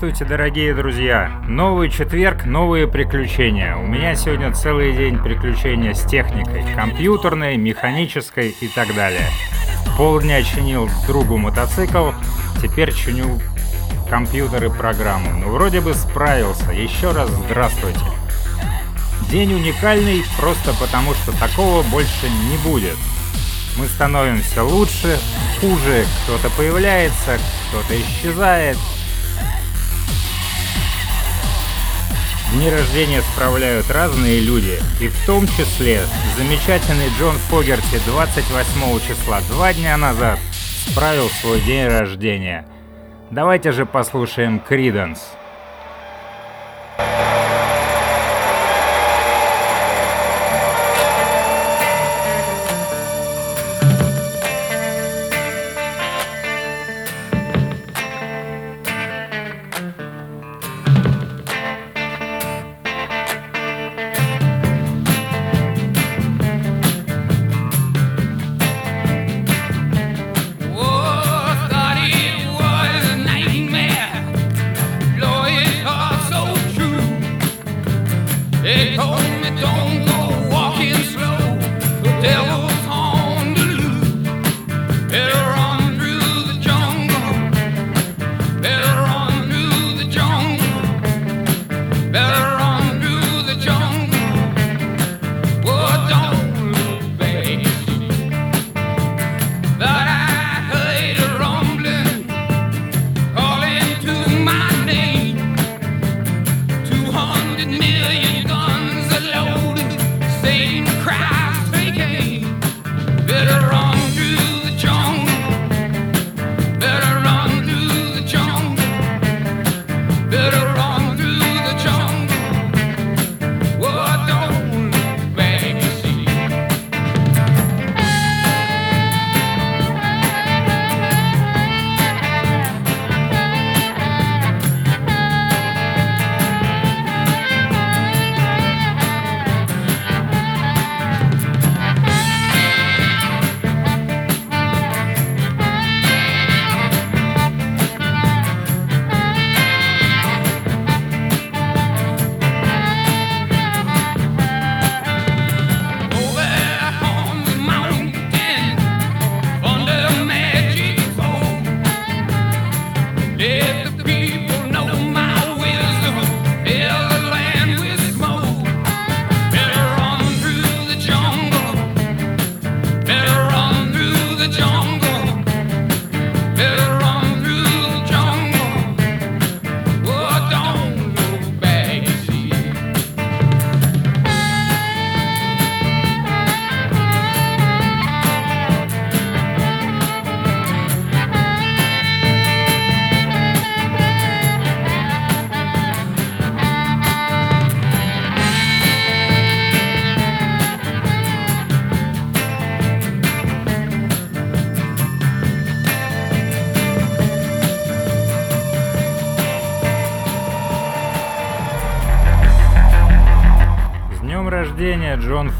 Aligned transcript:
Здравствуйте, 0.00 0.30
дорогие 0.34 0.74
друзья! 0.74 1.42
Новый 1.46 1.90
четверг, 1.90 2.46
новые 2.46 2.88
приключения. 2.88 3.76
У 3.76 3.86
меня 3.86 4.14
сегодня 4.14 4.50
целый 4.50 4.96
день 4.96 5.18
приключения 5.18 5.92
с 5.92 6.06
техникой. 6.06 6.64
Компьютерной, 6.74 7.58
механической 7.58 8.56
и 8.62 8.68
так 8.68 8.94
далее. 8.94 9.26
Полдня 9.98 10.42
чинил 10.42 10.88
другу 11.06 11.36
мотоцикл, 11.36 12.12
теперь 12.62 12.94
чиню 12.94 13.42
компьютер 14.08 14.64
и 14.64 14.68
программу. 14.70 15.38
Ну, 15.38 15.50
вроде 15.50 15.82
бы 15.82 15.92
справился. 15.92 16.72
Еще 16.72 17.12
раз 17.12 17.28
здравствуйте. 17.28 18.00
День 19.30 19.52
уникальный 19.52 20.24
просто 20.38 20.72
потому, 20.80 21.12
что 21.12 21.38
такого 21.38 21.82
больше 21.82 22.30
не 22.48 22.56
будет. 22.66 22.96
Мы 23.76 23.84
становимся 23.84 24.64
лучше, 24.64 25.18
хуже, 25.60 26.06
кто-то 26.24 26.48
появляется, 26.56 27.36
кто-то 27.68 28.00
исчезает, 28.00 28.78
Дни 32.52 32.68
рождения 32.68 33.22
справляют 33.22 33.88
разные 33.92 34.40
люди, 34.40 34.76
и 35.00 35.06
в 35.06 35.24
том 35.24 35.46
числе 35.46 36.00
замечательный 36.36 37.08
Джон 37.16 37.36
Фогерти 37.48 38.00
28 38.06 39.00
числа, 39.06 39.40
два 39.48 39.72
дня 39.72 39.96
назад, 39.96 40.40
справил 40.88 41.28
свой 41.28 41.60
день 41.60 41.86
рождения. 41.86 42.66
Давайте 43.30 43.70
же 43.70 43.86
послушаем 43.86 44.58
Криденс. 44.58 45.20
рождения 46.98 47.29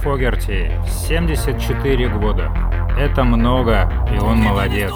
Фогерти, 0.02 0.72
74 1.08 2.08
года. 2.08 2.50
Это 2.98 3.22
много, 3.22 3.92
и 4.10 4.18
он 4.18 4.38
молодец. 4.38 4.94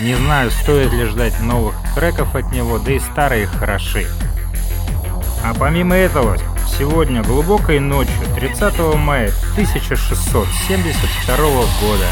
Не 0.00 0.16
знаю, 0.16 0.50
стоит 0.50 0.92
ли 0.92 1.04
ждать 1.04 1.40
новых 1.40 1.76
треков 1.94 2.34
от 2.34 2.50
него, 2.50 2.78
да 2.78 2.90
и 2.92 2.98
старые 2.98 3.46
хороши. 3.46 4.08
А 5.44 5.54
помимо 5.54 5.94
этого, 5.94 6.36
сегодня 6.76 7.22
глубокой 7.22 7.78
ночью, 7.78 8.12
30 8.34 8.78
мая 8.96 9.30
1672 9.52 11.36
года, 11.36 12.08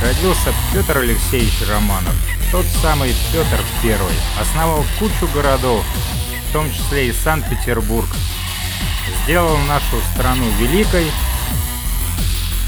родился 0.00 0.52
Петр 0.72 0.98
Алексеевич 0.98 1.68
Романов. 1.68 2.14
Тот 2.52 2.66
самый 2.80 3.12
Петр 3.32 3.58
I 3.82 3.96
основал 4.40 4.84
кучу 5.00 5.26
городов, 5.34 5.84
в 6.48 6.52
том 6.52 6.70
числе 6.70 7.08
и 7.08 7.12
Санкт-Петербург. 7.12 8.08
Сделал 9.24 9.56
нашу 9.68 9.96
страну 10.12 10.44
великой, 10.58 11.06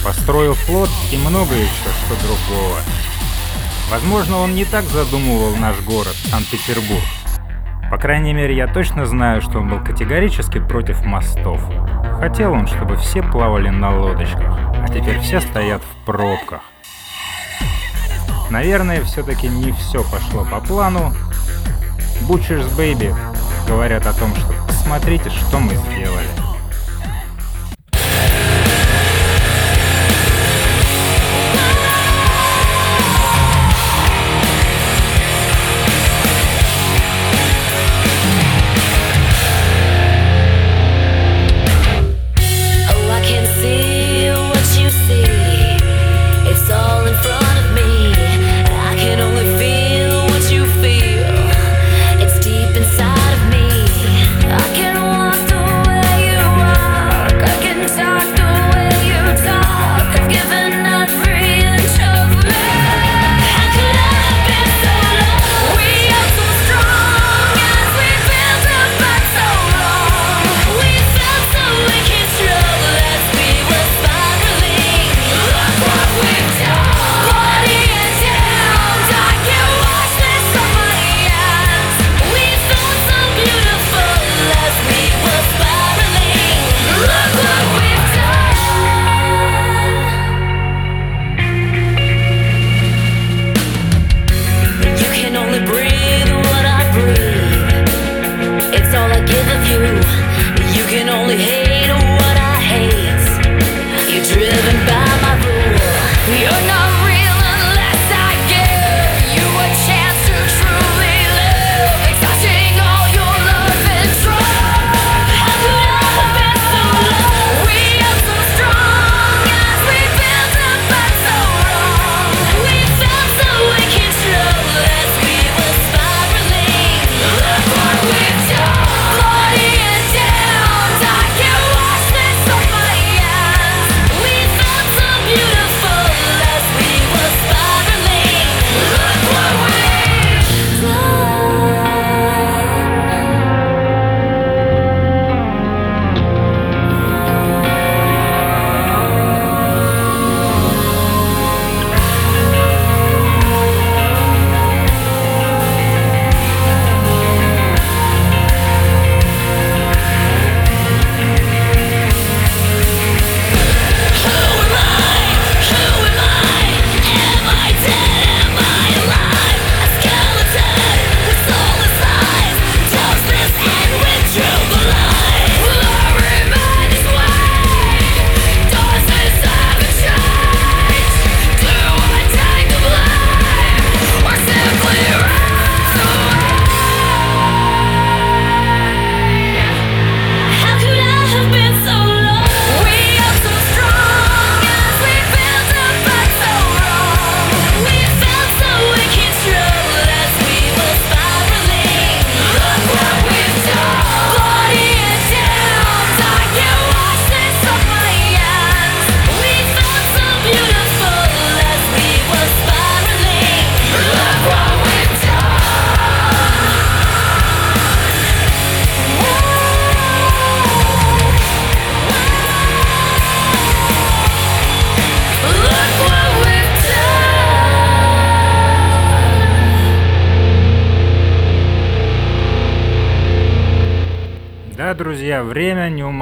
построил 0.05 0.55
флот 0.55 0.91
и 1.11 1.17
много 1.17 1.55
еще 1.55 1.91
что 2.07 2.27
другого. 2.27 2.79
Возможно, 3.91 4.39
он 4.39 4.55
не 4.55 4.65
так 4.65 4.85
задумывал 4.85 5.55
наш 5.57 5.79
город, 5.81 6.15
Санкт-Петербург. 6.31 7.03
По 7.91 7.99
крайней 7.99 8.33
мере, 8.33 8.57
я 8.57 8.67
точно 8.67 9.05
знаю, 9.05 9.43
что 9.43 9.59
он 9.59 9.69
был 9.69 9.85
категорически 9.85 10.61
против 10.61 11.05
мостов. 11.05 11.61
Хотел 12.19 12.53
он, 12.53 12.67
чтобы 12.67 12.97
все 12.97 13.23
плавали 13.23 13.69
на 13.69 13.95
лодочках, 13.95 14.57
а 14.81 14.87
теперь 14.89 15.21
все 15.21 15.41
стоят 15.41 15.83
в 15.83 16.07
пробках. 16.07 16.63
Наверное, 18.49 19.03
все-таки 19.05 19.49
не 19.49 19.73
все 19.73 20.03
пошло 20.05 20.45
по 20.45 20.61
плану. 20.61 21.13
Butcher's 22.29 22.69
Baby 22.77 23.15
говорят 23.67 24.07
о 24.07 24.13
том, 24.13 24.35
что 24.37 24.62
посмотрите, 24.83 25.31
что 25.31 25.61
мы 25.61 25.75
сделали. 25.77 26.42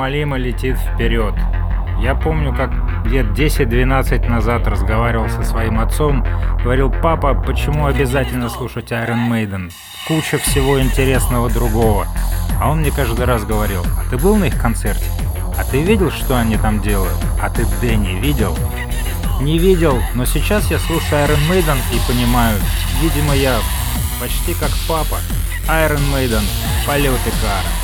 Неумолимо 0.01 0.39
летит 0.39 0.79
вперед. 0.79 1.35
Я 2.01 2.15
помню, 2.15 2.55
как 2.55 2.71
лет 3.05 3.27
10-12 3.27 4.31
назад 4.31 4.67
разговаривал 4.67 5.29
со 5.29 5.43
своим 5.43 5.79
отцом, 5.79 6.25
говорил, 6.63 6.91
папа, 6.91 7.35
почему 7.35 7.85
обязательно 7.85 8.49
слушать 8.49 8.93
Iron 8.93 9.29
Maiden? 9.29 9.71
Куча 10.09 10.39
всего 10.39 10.81
интересного 10.81 11.51
другого. 11.51 12.07
А 12.59 12.71
он 12.71 12.81
мне 12.81 12.91
каждый 12.91 13.27
раз 13.27 13.45
говорил, 13.45 13.83
а 13.99 14.09
ты 14.09 14.17
был 14.17 14.37
на 14.37 14.45
их 14.45 14.59
концерте? 14.59 15.05
А 15.59 15.65
ты 15.65 15.83
видел, 15.83 16.11
что 16.11 16.39
они 16.39 16.57
там 16.57 16.81
делают? 16.81 17.19
А 17.39 17.51
ты 17.51 17.67
Дэнни 17.83 18.21
видел? 18.21 18.57
Не 19.43 19.59
видел, 19.59 19.99
но 20.15 20.25
сейчас 20.25 20.71
я 20.71 20.79
слушаю 20.79 21.27
Iron 21.27 21.51
Maiden 21.51 21.77
и 21.93 22.11
понимаю, 22.11 22.57
видимо 23.03 23.35
я 23.35 23.59
почти 24.19 24.55
как 24.55 24.71
папа. 24.89 25.19
Iron 25.69 26.01
Maiden, 26.11 26.45
полеты 26.87 27.31
кара. 27.43 27.80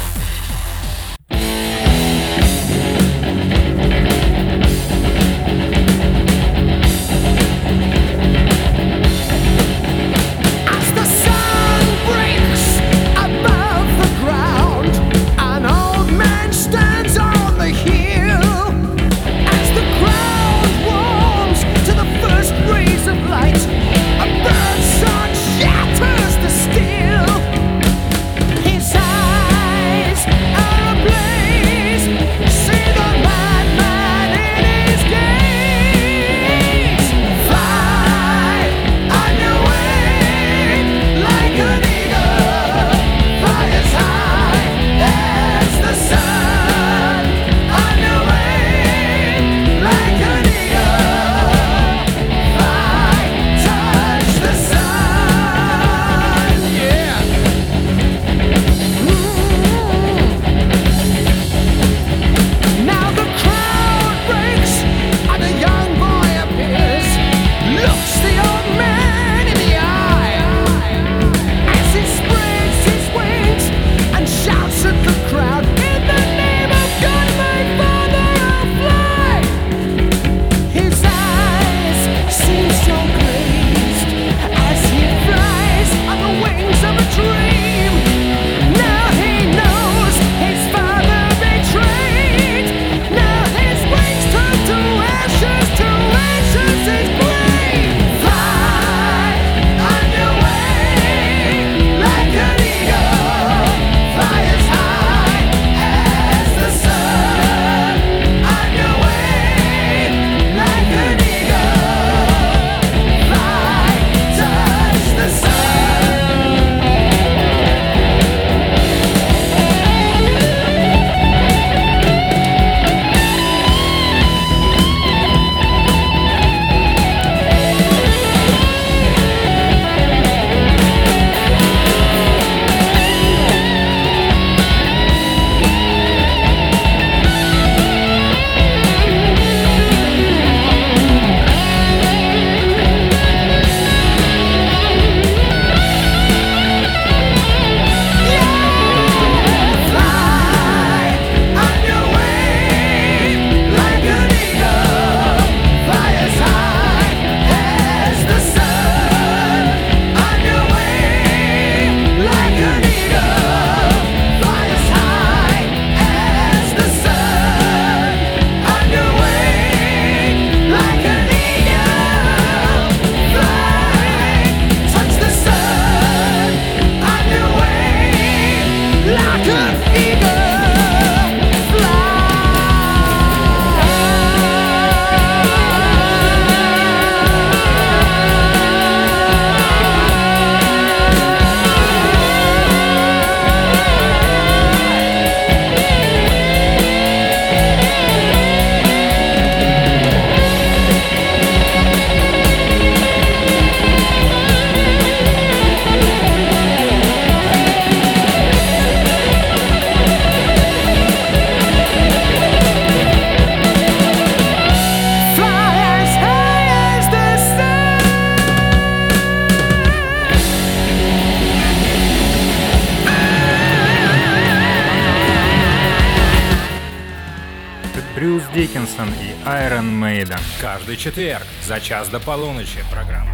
Каждый 230.66 230.96
четверг 230.96 231.46
за 231.64 231.78
час 231.78 232.08
до 232.08 232.18
полуночи 232.18 232.82
программа. 232.90 233.30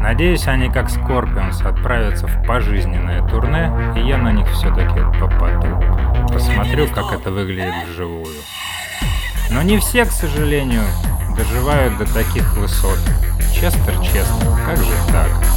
Надеюсь, 0.00 0.46
они 0.46 0.70
как 0.70 0.86
Scorpions 0.86 1.66
отправятся 1.66 2.28
в 2.28 2.46
пожизненное 2.46 3.26
турне, 3.26 3.72
и 3.96 4.06
я 4.06 4.16
на 4.16 4.30
них 4.30 4.48
все-таки 4.52 5.00
попаду. 5.18 5.66
Посмотрю, 6.32 6.86
как 6.86 7.12
это 7.12 7.32
выглядит 7.32 7.74
вживую. 7.88 8.36
Но 9.50 9.62
не 9.62 9.78
все, 9.78 10.04
к 10.04 10.12
сожалению, 10.12 10.84
доживают 11.36 11.98
до 11.98 12.06
таких 12.14 12.56
высот. 12.56 13.00
Честер 13.52 14.00
Честер, 14.04 14.46
как 14.64 14.76
же 14.76 14.92
так? 15.10 15.55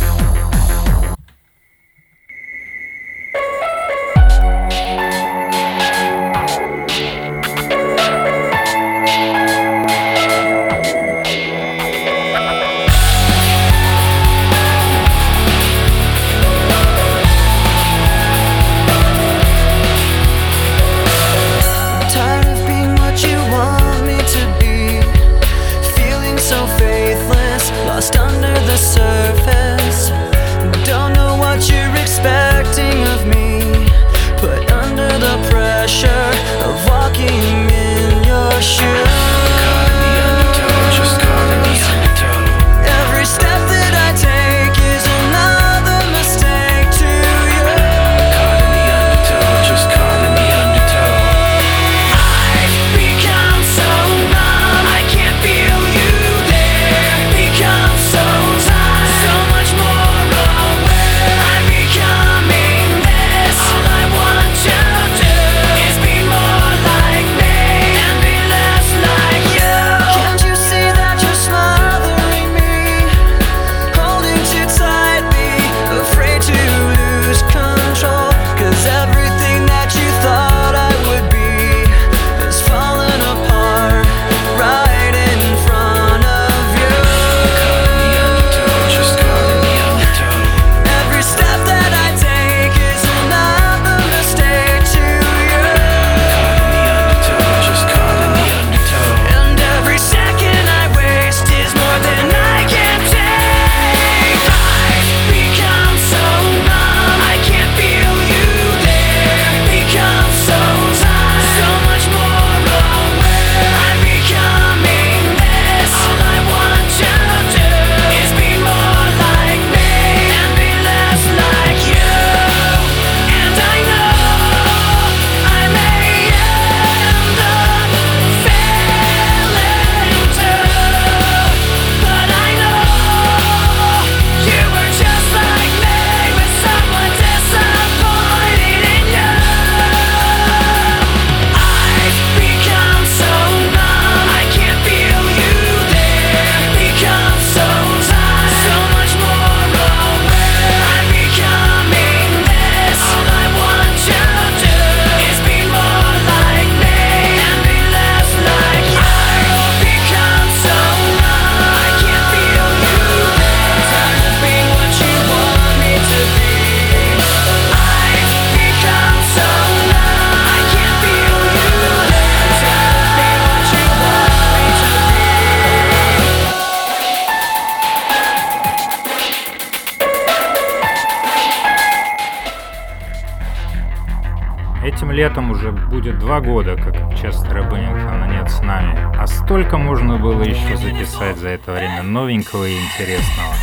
Летом 185.19 185.51
уже 185.51 185.73
будет 185.73 186.17
два 186.17 186.39
года, 186.39 186.77
как 186.77 187.13
Честера 187.13 187.69
Беннингтона 187.69 188.31
нет 188.31 188.49
с 188.49 188.61
нами. 188.61 188.97
А 189.19 189.27
столько 189.27 189.77
можно 189.77 190.17
было 190.17 190.43
еще 190.43 190.77
записать 190.77 191.37
за 191.37 191.49
это 191.49 191.73
время 191.73 192.03
новенького 192.03 192.63
и 192.63 192.73
интересного. 192.73 193.53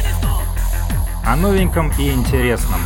О 1.25 1.35
новеньком 1.35 1.91
и 1.99 2.11
интересном. 2.11 2.83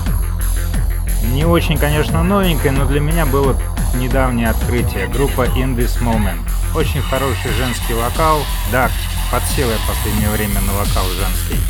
Не 1.33 1.45
очень, 1.45 1.79
конечно, 1.79 2.23
новенькое, 2.23 2.71
но 2.71 2.85
для 2.85 3.01
меня 3.01 3.27
было 3.27 3.57
недавнее 3.97 4.51
открытие. 4.51 5.09
Группа 5.09 5.47
In 5.47 5.75
This 5.75 6.01
Moment. 6.01 6.49
Очень 6.73 7.03
хороший 7.03 7.51
женский 7.59 7.95
вокал. 7.95 8.39
Да, 8.71 8.89
подсел 9.33 9.69
я 9.69 9.79
в 9.79 9.89
последнее 9.89 10.31
время 10.31 10.61
на 10.61 10.73
вокал 10.75 11.07
женский. 11.19 11.61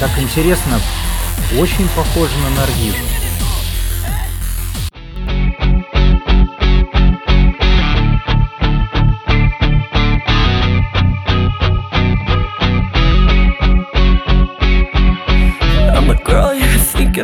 Так 0.00 0.10
интересно, 0.18 0.80
очень 1.56 1.88
похоже 1.90 2.36
на 2.38 2.60
Наргизу. 2.60 3.25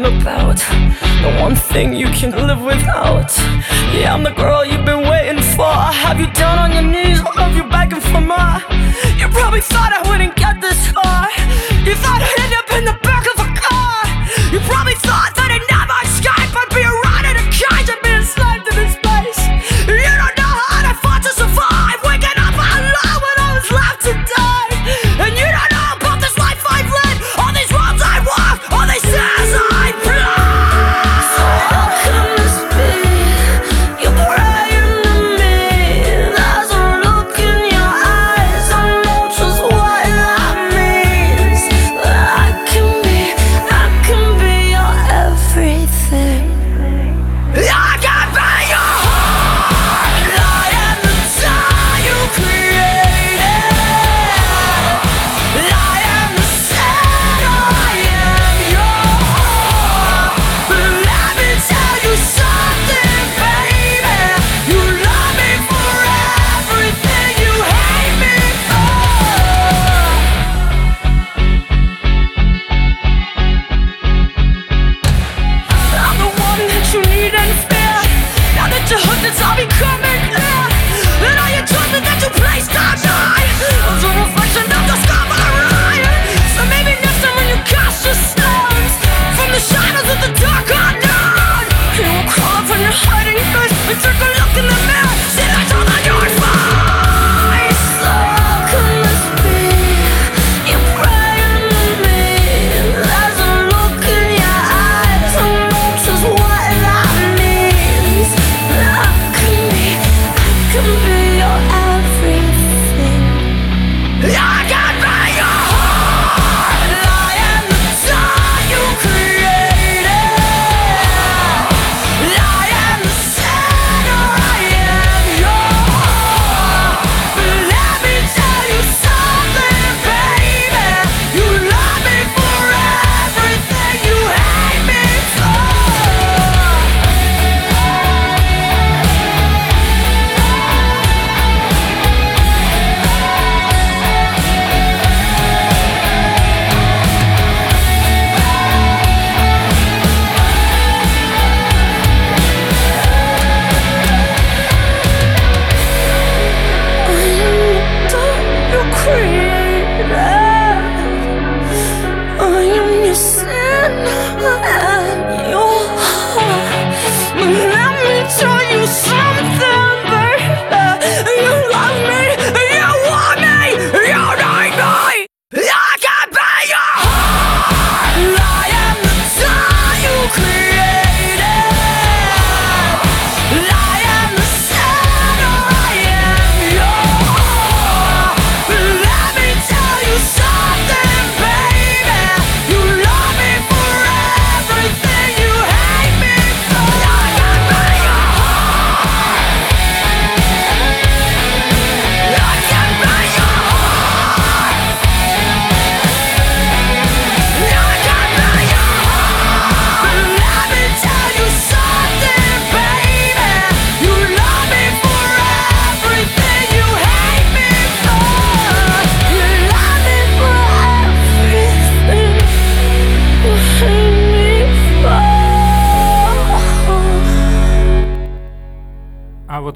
About. 0.01 0.57
The 1.21 1.37
one 1.39 1.55
thing 1.55 1.93
you 1.93 2.07
can 2.07 2.31
live 2.31 2.63
without. 2.63 3.31
Yeah, 3.93 4.15
I'm 4.15 4.23
the 4.23 4.31
girl 4.31 4.65
you've 4.65 4.87
been 4.87 5.07
waiting 5.07 5.43
for. 5.55 5.67
I 5.67 5.93
have 5.93 6.19
you 6.19 6.29
down 6.33 6.59
on 6.59 6.73
your 6.73 6.83
knees, 6.83 7.21
I 7.21 7.31
love 7.41 7.55
you 7.55 7.65
begging 7.69 8.01
for 8.01 8.21
more 8.21 8.59
You 9.21 9.29
probably 9.29 9.61
thought 9.61 9.93
I 9.93 10.01
wouldn't 10.09 10.35
get 10.37 10.61
this 10.61 10.81
far. 10.93 11.29
You 11.85 11.95
thought 11.95 12.21
I'd 12.25 12.41
end 12.41 12.55
up 12.61 12.69
in 12.79 12.85
the 12.91 12.97
back 13.05 13.25
of 13.33 13.37
a 13.45 13.49
car. 13.53 14.01
You 14.53 14.61
probably 14.61 14.95
thought 14.95 15.35
that 15.37 15.51
I'd 15.53 15.72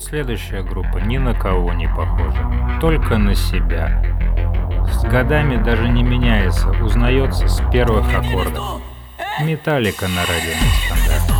следующая 0.07 0.63
группа 0.63 0.99
ни 0.99 1.19
на 1.19 1.35
кого 1.35 1.73
не 1.73 1.89
похожа, 1.89 2.79
только 2.81 3.19
на 3.19 3.35
себя. 3.35 4.03
С 4.87 5.03
годами 5.03 5.63
даже 5.63 5.89
не 5.89 6.05
меняется, 6.05 6.71
узнается 6.83 7.49
с 7.49 7.61
первых 7.73 8.07
аккордов. 8.15 8.81
Металлика 9.43 10.07
на 10.07 10.21
радио 10.21 10.55
нестандарт. 10.55 11.36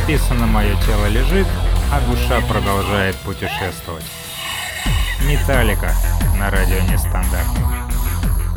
Написано 0.00 0.46
«Мое 0.46 0.74
тело 0.86 1.06
лежит, 1.06 1.46
а 1.92 2.00
душа 2.00 2.40
продолжает 2.48 3.14
путешествовать». 3.16 4.04
Металлика 5.28 5.92
на 6.38 6.50
радио 6.50 6.78
Нестандарт. 6.90 7.46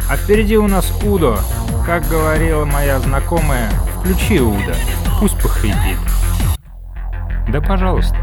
А 0.10 0.16
впереди 0.16 0.58
у 0.58 0.68
нас 0.68 0.90
Удо. 1.04 1.38
Как 1.86 2.08
говорила 2.08 2.64
моя 2.64 2.98
знакомая, 3.02 3.70
включи 4.00 4.40
Удо, 4.40 4.74
пусть 5.20 5.40
похрипит. 5.42 6.00
Да 7.50 7.60
пожалуйста. 7.60 8.16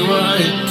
right. 0.00 0.67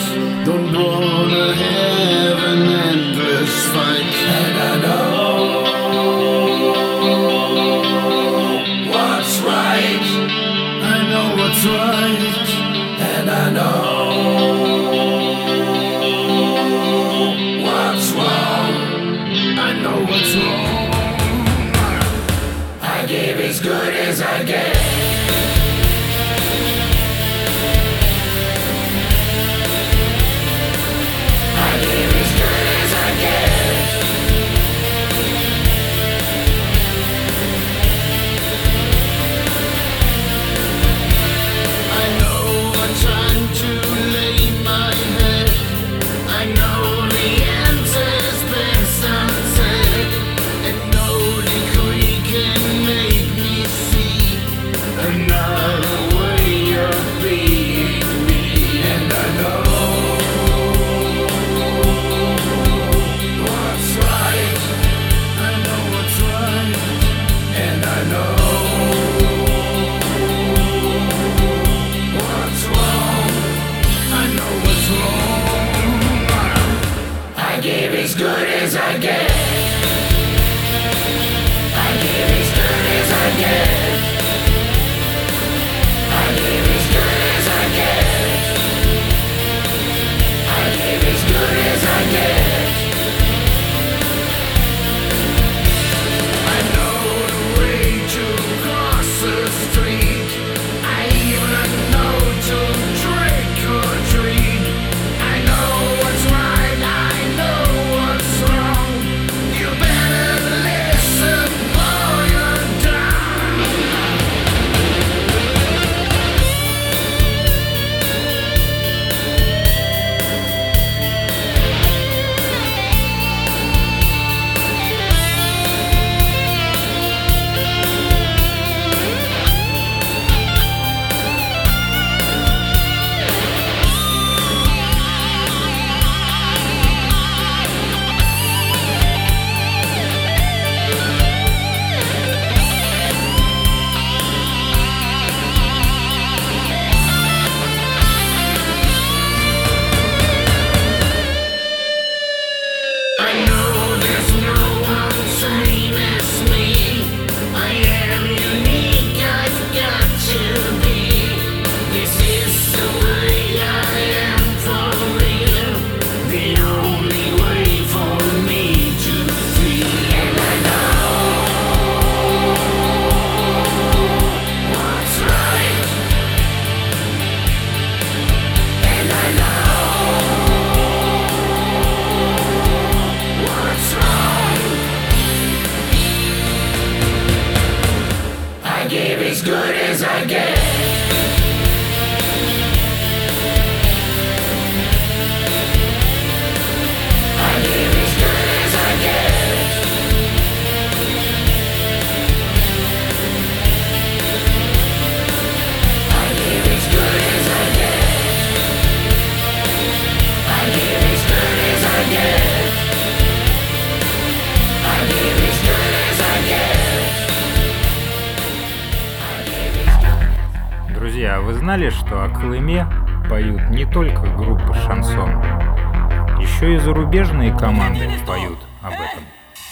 местные 227.47 227.57
команды 227.57 228.09
поют 228.25 228.59
об 228.81 228.93
этом. 228.93 229.23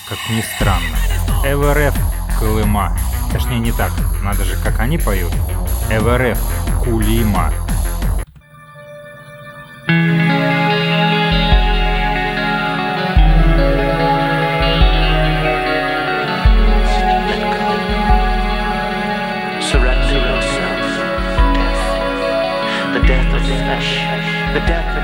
Как 0.08 0.18
ни 0.30 0.42
странно. 0.42 0.98
ЭВРФ 1.44 1.96
Колыма. 2.40 2.98
Точнее 3.32 3.60
не 3.60 3.72
так, 3.72 3.92
надо 4.22 4.44
же, 4.44 4.56
как 4.64 4.80
они 4.80 4.98
поют. 4.98 5.34
ЭВРФ 5.90 6.40
Кулима. 6.84 7.52
The 22.94 23.02
death 23.02 23.34
of 23.36 23.42
flesh. 23.44 24.00
The 24.54 24.62
death 24.62 24.95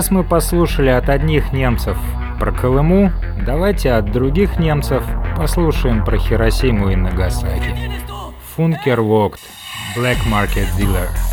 Раз 0.00 0.10
мы 0.10 0.24
послушали 0.24 0.88
от 0.88 1.10
одних 1.10 1.52
немцев 1.52 1.98
про 2.38 2.52
Колыму, 2.52 3.12
давайте 3.44 3.92
от 3.92 4.10
других 4.10 4.58
немцев 4.58 5.04
послушаем 5.36 6.06
про 6.06 6.16
Хиросиму 6.16 6.88
и 6.88 6.96
Нагасаки. 6.96 7.92
Функер 8.56 9.02
Вокт, 9.02 9.40
Black 9.94 10.16
Market 10.26 10.68
Dealer. 10.78 11.29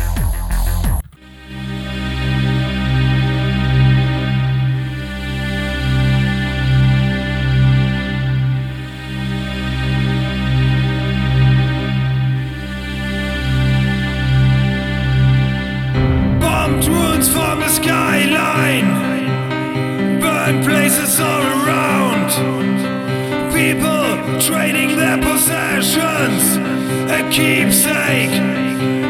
keepsake 27.38 28.34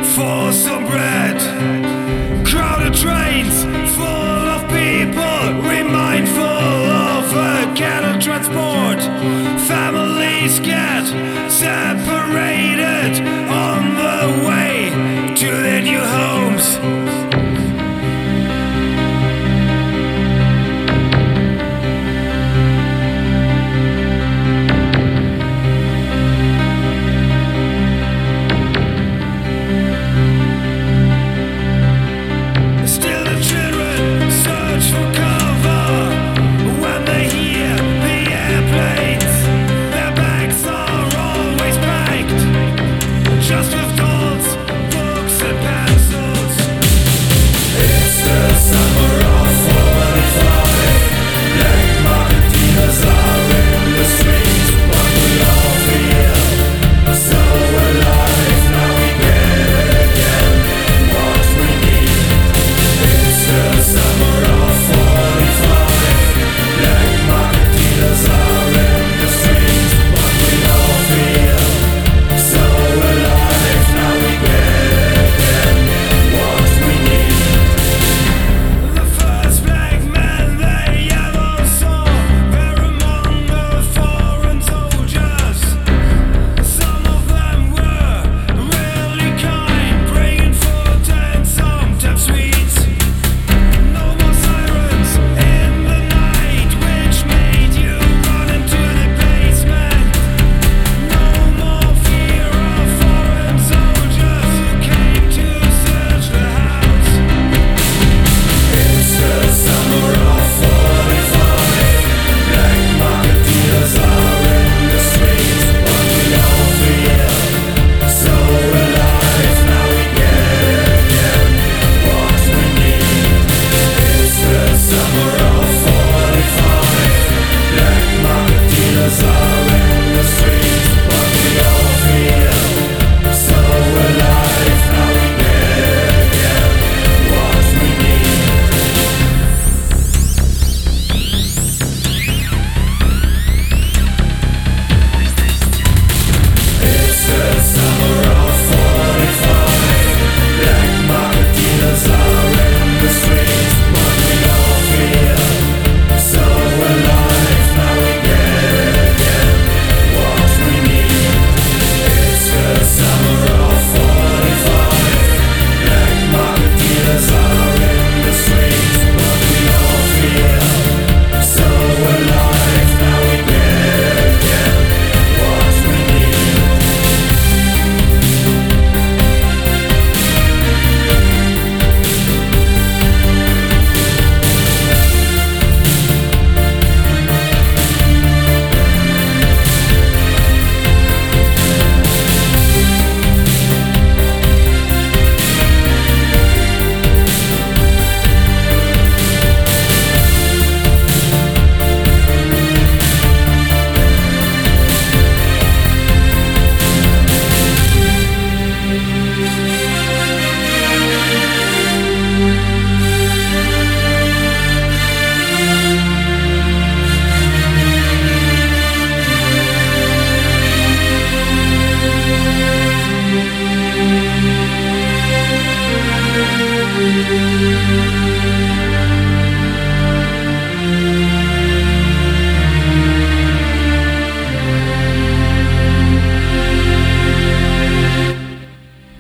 for 0.05 0.53
some 0.53 0.85
bread. 0.85 1.28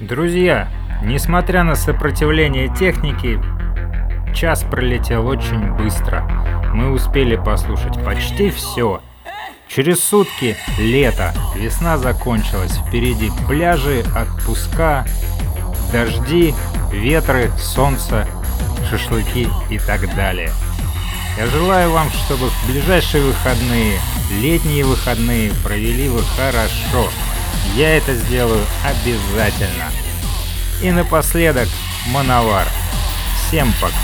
Друзья, 0.08 0.70
несмотря 1.02 1.64
на 1.64 1.74
сопротивление 1.74 2.74
техники, 2.74 3.38
час 4.34 4.62
пролетел 4.62 5.26
очень 5.26 5.72
быстро. 5.72 6.22
Мы 6.72 6.92
успели 6.92 7.36
послушать 7.36 8.02
почти 8.02 8.48
все. 8.48 9.02
Через 9.68 10.02
сутки 10.02 10.56
лето, 10.78 11.34
весна 11.54 11.98
закончилась, 11.98 12.72
впереди 12.78 13.30
пляжи, 13.46 14.02
отпуска, 14.16 15.04
дожди, 15.92 16.54
ветры, 16.90 17.50
солнце, 17.58 18.26
шашлыки 18.88 19.46
и 19.68 19.78
так 19.78 20.14
далее. 20.16 20.52
Я 21.36 21.46
желаю 21.48 21.90
вам, 21.90 22.08
чтобы 22.08 22.48
в 22.48 22.66
ближайшие 22.70 23.24
выходные, 23.24 23.98
летние 24.40 24.86
выходные 24.86 25.52
провели 25.62 26.08
вы 26.08 26.22
хорошо. 26.34 27.10
Я 27.78 27.96
это 27.96 28.12
сделаю 28.12 28.66
обязательно. 28.84 29.92
И 30.82 30.90
напоследок, 30.90 31.68
Мановар. 32.08 32.66
Всем 33.46 33.72
пока. 33.80 33.94